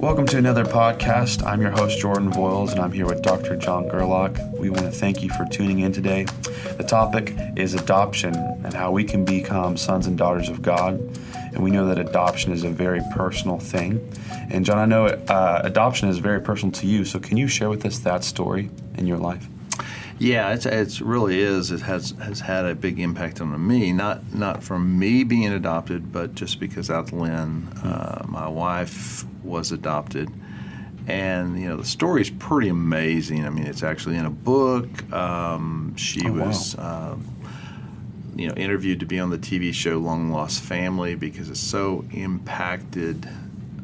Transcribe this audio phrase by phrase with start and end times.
[0.00, 1.44] Welcome to another podcast.
[1.44, 3.54] I'm your host, Jordan Voiles, and I'm here with Dr.
[3.54, 4.34] John Gerlach.
[4.58, 6.24] We want to thank you for tuning in today.
[6.78, 10.94] The topic is adoption and how we can become sons and daughters of God.
[11.52, 14.10] And we know that adoption is a very personal thing.
[14.50, 17.04] And, John, I know uh, adoption is very personal to you.
[17.04, 19.46] So, can you share with us that story in your life?
[20.20, 21.70] Yeah, it's, it's really is.
[21.70, 23.90] It has has had a big impact on me.
[23.90, 30.30] Not not from me being adopted, but just because Lynn, uh, my wife, was adopted,
[31.08, 33.46] and you know the story is pretty amazing.
[33.46, 35.10] I mean, it's actually in a book.
[35.10, 36.46] Um, she Oh, wow.
[36.48, 36.78] was.
[36.78, 37.24] Um,
[38.36, 42.04] you know, interviewed to be on the TV show Long Lost Family because it's so
[42.12, 43.28] impacted,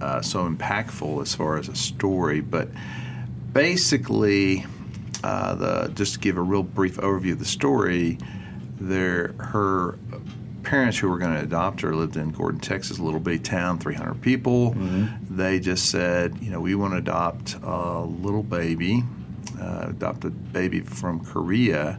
[0.00, 2.40] uh, so impactful as far as a story.
[2.40, 2.68] But
[3.52, 4.64] basically,
[5.24, 8.18] uh, the just to give a real brief overview of the story,
[8.80, 9.98] there her
[10.62, 13.78] parents who were going to adopt her lived in Gordon, Texas, a little bitty town,
[13.78, 14.72] 300 people.
[15.30, 19.02] They just said, you know, we want to adopt a little baby,
[19.60, 21.98] uh, adopt a baby from Korea.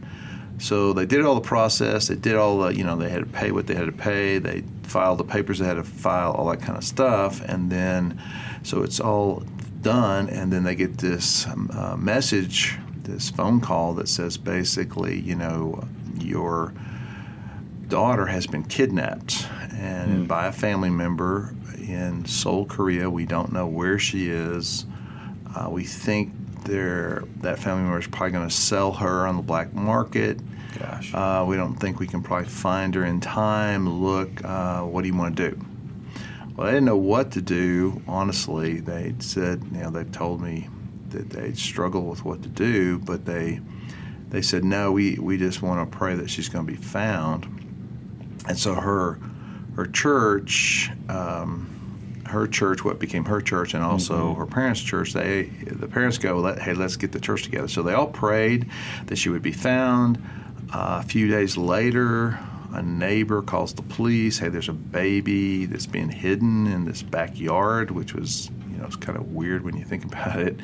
[0.58, 2.08] So they did all the process.
[2.08, 4.38] They did all the, you know, they had to pay what they had to pay.
[4.38, 7.40] They filed the papers they had to file, all that kind of stuff.
[7.40, 8.22] And then,
[8.62, 9.42] so it's all
[9.80, 10.28] done.
[10.28, 15.34] And then they get this um, uh, message, this phone call that says basically, you
[15.34, 15.82] know,
[16.18, 16.72] your
[17.88, 23.10] daughter has been kidnapped and by a family member in Seoul, Korea.
[23.10, 24.86] We don't know where she is.
[25.56, 26.32] Uh, we think
[26.64, 30.38] they're, that family member is probably going to sell her on the black market.
[30.78, 31.12] Gosh.
[31.12, 33.88] Uh, we don't think we can probably find her in time.
[33.88, 35.66] Look, uh, what do you want to do?
[36.56, 38.02] Well, I didn't know what to do.
[38.06, 40.68] Honestly, they said, you know, they told me
[41.10, 43.60] that they struggle with what to do, but they
[44.28, 44.92] they said no.
[44.92, 47.46] We we just want to pray that she's going to be found.
[48.48, 49.18] And so her
[49.76, 50.90] her church.
[51.08, 51.76] Um,
[52.26, 55.12] her church, what became her church, and also her parents' church.
[55.12, 58.70] They, the parents go, Let, "Hey, let's get the church together." So they all prayed
[59.06, 60.22] that she would be found.
[60.72, 62.38] Uh, a few days later,
[62.72, 64.38] a neighbor calls the police.
[64.38, 68.96] Hey, there's a baby that's being hidden in this backyard, which was, you know, it's
[68.96, 70.58] kind of weird when you think about it.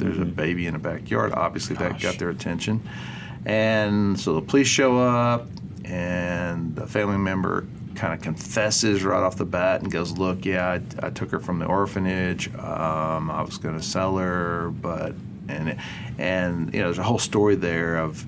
[0.00, 0.30] There's a mm-hmm.
[0.30, 1.32] baby in a backyard.
[1.32, 2.82] Obviously, that got their attention,
[3.44, 5.48] and so the police show up,
[5.84, 10.78] and the family member kind of confesses right off the bat and goes, "Look, yeah,
[11.02, 12.52] I, I took her from the orphanage.
[12.54, 15.14] Um, I was going to sell her, but
[15.48, 15.78] and
[16.18, 18.24] and you know, there's a whole story there of."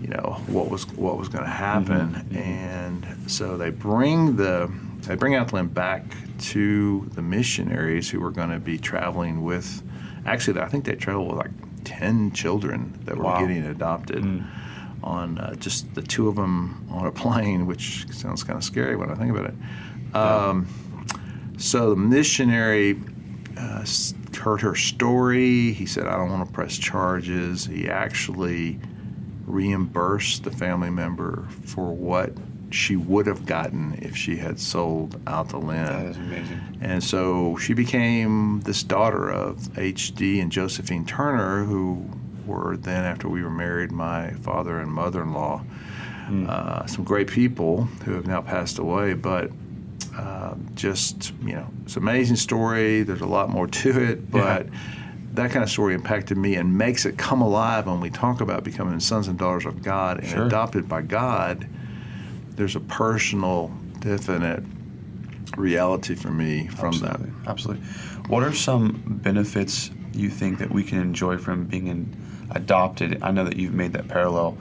[0.00, 2.34] you know what was what was going to happen, mm-hmm.
[2.34, 2.36] Mm-hmm.
[2.36, 4.68] and so they bring the
[5.02, 6.02] they bring Athlin back
[6.38, 9.82] to the missionaries who were going to be traveling with.
[10.26, 11.50] Actually, I think they traveled with like
[11.84, 13.40] ten children that were Wow.
[13.40, 14.24] getting adopted
[15.02, 18.94] on uh, just the two of them on a plane, which sounds kind of scary
[18.96, 20.14] when I think about it.
[20.16, 20.66] Um,
[21.58, 23.00] so the missionary
[23.58, 23.84] uh,
[24.40, 25.72] heard her story.
[25.72, 28.78] He said, "I don't want to press charges." He actually
[29.46, 32.32] reimbursed the family member for what
[32.74, 36.08] she would have gotten if she had sold out the land.
[36.08, 36.60] is amazing.
[36.80, 40.40] And so she became this daughter of H.D.
[40.40, 42.04] and Josephine Turner, who
[42.46, 45.62] were then, after we were married, my father and mother in law.
[46.48, 49.50] Uh, some great people who have now passed away, but
[50.16, 53.02] uh, just, you know, it's an amazing story.
[53.02, 54.66] There's a lot more to it, but
[55.34, 58.64] that kind of story impacted me and makes it come alive when we talk about
[58.64, 60.46] becoming sons and daughters of God and Sure.
[60.46, 61.66] adopted by God.
[62.54, 64.62] There's a personal, definite
[65.56, 67.20] reality for me from that.
[67.46, 67.46] Absolutely.
[67.46, 67.86] Absolutely.
[68.28, 72.16] What are some benefits you think that we can enjoy from being in,
[72.50, 73.22] adopted?
[73.22, 74.56] I know that you've made that parallel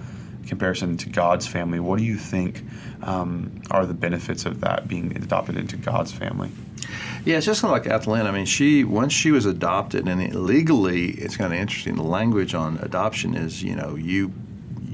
[0.48, 1.80] comparison to God's family.
[1.80, 2.64] What do you think
[3.04, 6.50] um, are the benefits of that being adopted into God's family?
[7.24, 8.26] Yeah, it's just kind of like Athlin.
[8.26, 11.96] I mean, she once she was adopted, and it, legally, it's kind of interesting.
[11.96, 14.34] The language on adoption is, you know, you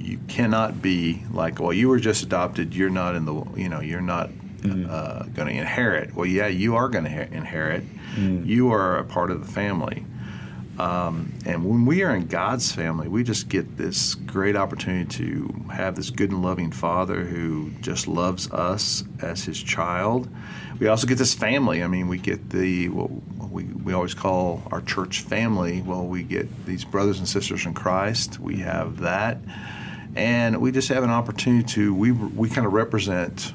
[0.08, 2.74] you cannot be like, well, you were just adopted.
[2.74, 4.30] You're not in the, you know, you're not
[4.66, 6.16] uh, going to inherit.
[6.16, 7.84] Well, yeah, you are going to inherit.
[8.46, 10.06] You are a part of the family.
[10.80, 15.66] Um, and when we are in God's family, we just get this great opportunity to
[15.72, 20.30] have this good and loving Father who just loves us as His child.
[20.80, 21.84] We also get this family.
[21.84, 23.10] I mean, we get the what
[23.52, 25.82] we we always call our church family.
[25.82, 28.40] Well, we get these brothers and sisters in Christ.
[28.40, 29.40] We have that,
[30.16, 33.54] and we just have an opportunity to we we kind of represent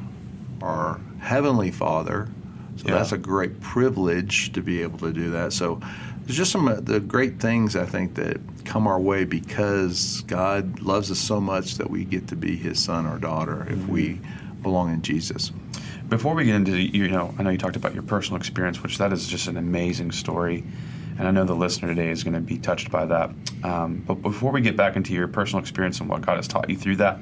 [0.62, 2.28] our heavenly Father.
[2.76, 2.94] So Yeah.
[2.94, 5.52] that's a great privilege to be able to do that.
[5.52, 5.80] So
[6.24, 10.80] there's just some of the great things I think that come our way because God
[10.80, 13.92] loves us so much that we get to be His son or daughter if mm-hmm.
[13.92, 14.20] we
[14.62, 15.50] belong in Jesus.
[16.08, 18.98] before we get into you know, I know you talked about your personal experience, which
[18.98, 20.62] that is just an amazing story,
[21.18, 23.30] and I know the listener today is going to be touched by that.
[23.62, 26.68] Um, but before we get back into your personal experience and what God has taught
[26.68, 27.20] you through that,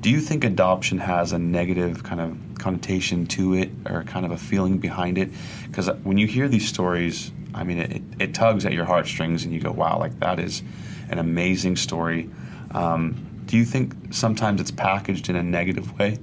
[0.00, 4.32] do you think adoption has a negative kind of connotation to it, or kind of
[4.32, 5.30] a feeling behind it?
[5.66, 9.54] Because when you hear these stories, I mean, it, it tugs at your heartstrings, and
[9.54, 10.62] you go, "Wow, like that is
[11.08, 12.28] an amazing story."
[12.72, 13.16] Um,
[13.46, 16.18] do you think sometimes it's packaged in a negative way?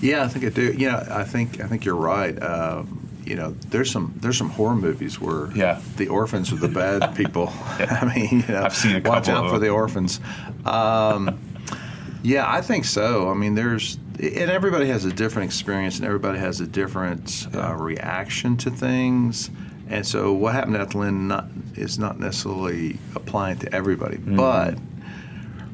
[0.00, 0.72] Yeah, I think I do.
[0.76, 2.40] Yeah, I think I think you're right.
[2.40, 5.80] Um, you know, there's some there's some horror movies where yeah.
[5.96, 7.44] the orphans are the bad people.
[7.78, 7.98] yeah.
[8.00, 10.20] I mean, you know, I've seen a couple watch out for the orphans.
[10.64, 11.38] Um,
[12.22, 13.30] yeah, I think so.
[13.30, 17.74] I mean, there's and everybody has a different experience, and everybody has a different uh,
[17.74, 19.50] reaction to things.
[19.88, 21.46] And so, what happened at Lynn not,
[21.76, 24.36] is not necessarily applying to everybody, mm-hmm.
[24.36, 24.76] but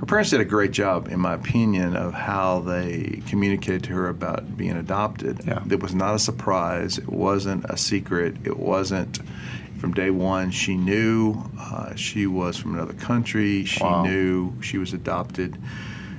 [0.01, 4.09] her parents did a great job, in my opinion, of how they communicated to her
[4.09, 5.41] about being adopted.
[5.47, 5.63] Yeah.
[5.71, 6.99] It was not a surprise.
[6.99, 8.37] It wasn't a secret.
[8.45, 9.21] It wasn't
[9.79, 10.51] from day one.
[10.51, 13.65] She knew uh, she was from another country.
[13.65, 14.03] She wow.
[14.03, 15.57] knew she was adopted.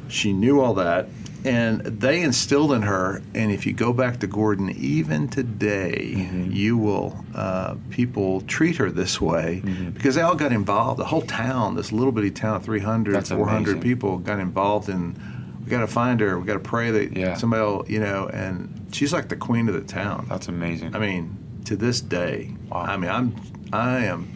[0.07, 1.07] She knew all that
[1.45, 6.51] and they instilled in her and if you go back to gordon even today mm-hmm.
[6.51, 9.91] you will uh, people treat her this way mm-hmm.
[9.91, 13.29] because they all got involved the whole town this little bitty town of 300 That's
[13.29, 13.81] 400 amazing.
[13.81, 15.15] people got involved in
[15.63, 17.35] we got to find her we got to pray that yeah.
[17.35, 20.99] somebody will, you know and she's like the queen of the town that's amazing i
[20.99, 22.81] mean to this day wow.
[22.81, 23.35] i mean i'm
[23.71, 24.31] i am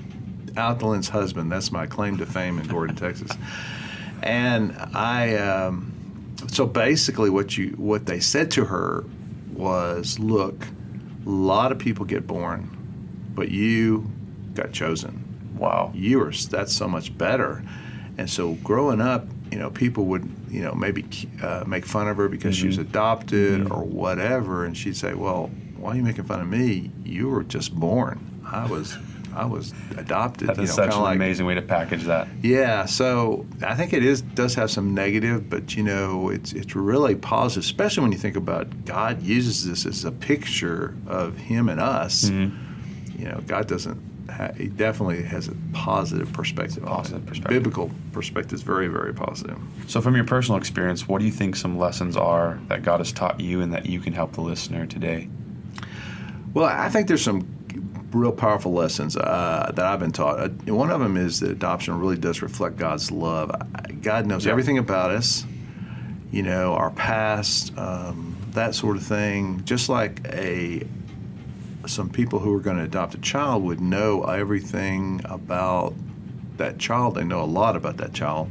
[0.57, 3.31] Altalin's husband that's my claim to fame in gordon texas
[4.23, 5.93] and i um,
[6.51, 9.05] so basically, what you what they said to her
[9.53, 10.65] was, "Look,
[11.25, 12.69] a lot of people get born,
[13.35, 14.09] but you
[14.53, 15.25] got chosen.
[15.57, 17.63] Wow, you are that's so much better."
[18.17, 21.05] And so, growing up, you know, people would you know maybe
[21.41, 22.61] uh, make fun of her because mm-hmm.
[22.61, 22.89] she was mm-hmm.
[22.89, 23.73] adopted mm-hmm.
[23.73, 26.91] or whatever, and she'd say, "Well, why are you making fun of me?
[27.03, 28.41] You were just born.
[28.45, 28.97] I was."
[29.39, 30.49] I was adopted.
[30.49, 32.27] That is you know, such an like, amazing way to package that.
[32.41, 36.75] Yeah, so I think it is does have some negative, but you know, it's it's
[36.75, 41.69] really positive, especially when you think about God uses this as a picture of Him
[41.69, 42.25] and us.
[42.25, 43.21] Mm-hmm.
[43.21, 44.09] You know, God doesn't.
[44.29, 46.83] Ha- he definitely has a positive perspective.
[46.83, 47.63] Positive perspective.
[47.63, 49.57] Biblical perspective is very, very positive.
[49.87, 53.11] So, from your personal experience, what do you think some lessons are that God has
[53.11, 55.29] taught you and that you can help the listener today?
[56.53, 57.47] Well, I think there's some
[58.11, 60.39] real powerful lessons uh, that I've been taught.
[60.39, 63.51] Uh, one of them is that adoption really does reflect God's love.
[64.01, 65.45] God knows everything about us,
[66.31, 69.63] you know, our past, um, that sort of thing.
[69.65, 70.85] Just like a
[71.87, 75.93] some people who are going to adopt a child would know everything about
[76.57, 77.15] that child.
[77.15, 78.49] They know a lot about that child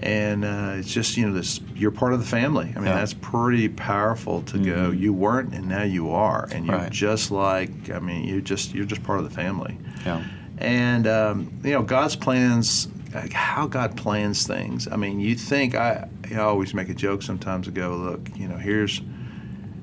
[0.00, 2.94] and uh, it's just you know this you're part of the family i mean yeah.
[2.94, 4.64] that's pretty powerful to mm-hmm.
[4.64, 6.92] go you weren't and now you are and you're right.
[6.92, 10.24] just like i mean you just you're just part of the family yeah
[10.58, 15.74] and um, you know god's plans like how god plans things i mean you think
[15.74, 19.02] i i always make a joke sometimes to go look you know here's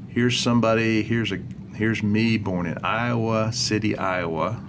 [0.07, 1.39] here's somebody here's a
[1.75, 4.59] here's me born in iowa city iowa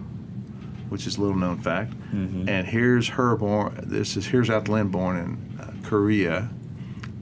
[0.89, 1.93] which is a little known fact.
[2.13, 2.49] Mm-hmm.
[2.49, 3.79] And here's her born.
[3.83, 6.49] This is here's Lynn born in uh, Korea,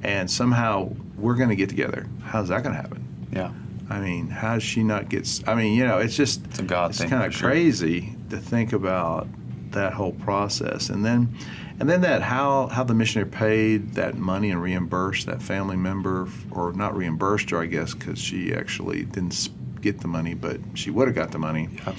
[0.02, 2.06] and somehow we're going to get together.
[2.22, 3.28] How's that going to happen?
[3.32, 3.52] Yeah.
[3.88, 5.28] I mean, how does she not get?
[5.46, 7.50] I mean, you know, it's just it's a God it's kind of sure.
[7.50, 9.28] crazy to think about
[9.70, 11.36] that whole process, and then
[11.78, 16.28] and then that how how the missionary paid that money and reimbursed that family member,
[16.50, 19.48] or not reimbursed her, I guess, because she actually didn't
[19.80, 21.68] get the money, but she would have got the money.
[21.86, 21.94] Yeah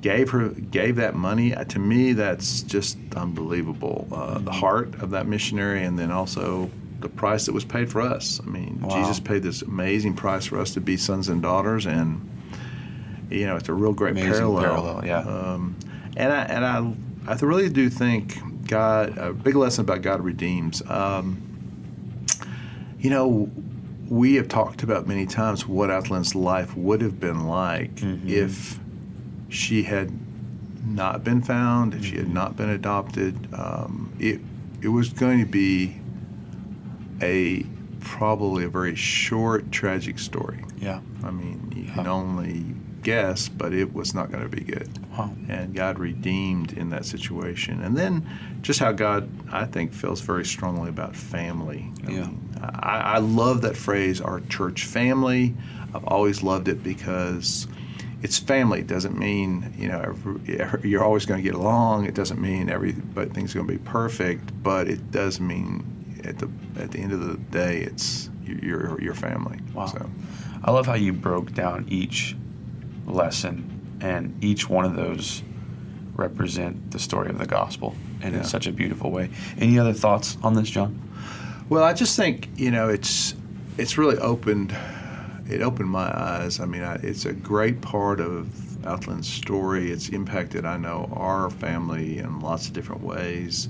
[0.00, 5.10] gave her gave that money uh, to me that's just unbelievable uh, the heart of
[5.10, 8.40] that missionary and then also the price that was paid for us.
[8.44, 8.96] I mean wow.
[8.96, 12.28] jesus paid this amazing price for us to be sons and daughters and
[13.30, 15.20] you know it's a real great amazing parallel, parallel yeah.
[15.20, 15.76] Um,
[16.16, 20.82] and i and i i really do think god a big lesson about god redeems.
[20.88, 21.42] Um,
[22.98, 23.50] you know
[24.08, 28.26] we have talked about many times what Altalin's life would have been like mm-hmm.
[28.26, 28.78] if
[29.48, 30.12] she had
[30.84, 34.40] not been found, if she had not been adopted, um, it
[34.80, 36.00] it was going to be
[37.20, 37.64] a
[38.00, 40.64] probably a very short tragic story.
[40.78, 41.00] Yeah.
[41.24, 42.64] I mean, you can only
[43.02, 44.88] guess, but it was not going to be good.
[45.16, 45.34] Wow.
[45.48, 47.82] And God redeemed in that situation.
[47.82, 48.28] And then
[48.62, 51.90] just how God, I think, feels very strongly about family.
[52.06, 52.20] I yeah.
[52.20, 55.54] Mean, I, I love that phrase, our church family.
[55.94, 57.66] I've always loved it because
[58.22, 58.80] it's family.
[58.80, 62.06] It doesn't mean you know every, you're always going to get along.
[62.06, 66.90] It doesn't mean everything's going to be perfect, but it does mean at the at
[66.90, 69.58] the end of the day, it's your your family.
[69.74, 69.86] Wow.
[69.86, 70.10] So,
[70.64, 72.36] I love how you broke down each
[73.06, 75.42] lesson, and each one of those
[76.14, 79.30] represent the story of the gospel, and in such a beautiful way.
[79.58, 81.00] Any other thoughts on this, John?
[81.68, 83.34] well, I just think you know it's
[83.76, 84.76] it's really opened
[85.48, 86.60] it opened my eyes.
[86.60, 89.90] I mean, I, it's a great part of Outland's story.
[89.90, 93.68] It's impacted, I know, our family in lots of different ways,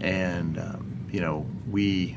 [0.00, 2.16] and um, you know, we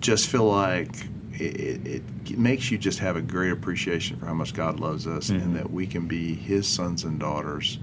[0.00, 0.94] just feel like
[1.32, 5.06] it, it, it makes you just have a great appreciation for how much God loves
[5.06, 5.42] us, Mhm.
[5.42, 7.78] and that we can be His sons and daughters.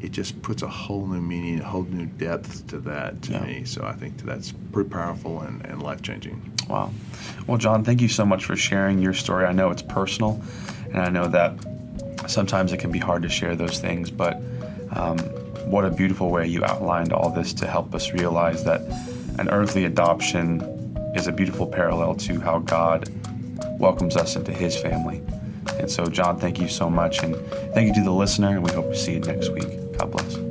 [0.00, 3.44] It just puts a whole new meaning, a whole new depth to that to Yeah.
[3.44, 3.64] me.
[3.64, 6.40] So I think that's pretty powerful and, and life changing.
[6.68, 6.92] Wow.
[7.46, 9.46] Well, John, thank you so much for sharing your story.
[9.46, 10.40] I know it's personal,
[10.86, 11.54] and I know that
[12.26, 14.36] sometimes it can be hard to share those things, but
[14.94, 15.18] um,
[15.70, 18.82] what a beautiful way you outlined all this to help us realize that
[19.38, 20.60] an earthly adoption
[21.14, 23.08] is a beautiful parallel to how God
[23.78, 25.22] welcomes us into his family.
[25.78, 27.22] And so, John, thank you so much.
[27.22, 27.36] And
[27.74, 29.68] thank you to the listener, and we hope to see you next week.
[29.98, 30.47] God bless.